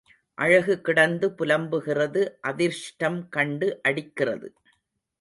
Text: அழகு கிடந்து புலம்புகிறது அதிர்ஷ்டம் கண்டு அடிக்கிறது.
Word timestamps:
அழகு 0.37 0.81
கிடந்து 0.81 1.27
புலம்புகிறது 1.29 2.23
அதிர்ஷ்டம் 2.41 3.29
கண்டு 3.29 3.81
அடிக்கிறது. 3.81 4.49